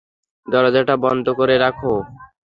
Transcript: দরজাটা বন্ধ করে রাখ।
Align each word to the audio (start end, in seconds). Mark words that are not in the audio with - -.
দরজাটা 0.47 0.95
বন্ধ 1.03 1.25
করে 1.39 1.55
রাখ। 1.57 1.77